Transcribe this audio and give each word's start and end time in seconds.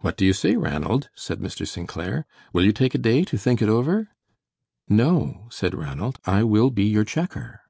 "What 0.00 0.18
do 0.18 0.26
you 0.26 0.34
say, 0.34 0.56
Ranald?" 0.56 1.08
said 1.14 1.40
Mr. 1.40 1.66
St. 1.66 1.88
Clair. 1.88 2.26
"Will 2.52 2.66
you 2.66 2.72
take 2.72 2.94
a 2.94 2.98
day 2.98 3.24
to 3.24 3.38
think 3.38 3.62
it 3.62 3.68
over?" 3.70 4.10
"No," 4.90 5.46
said 5.50 5.74
Ranald; 5.74 6.18
"I 6.26 6.42
will 6.44 6.68
be 6.68 6.84
your 6.84 7.06
checker." 7.06 7.62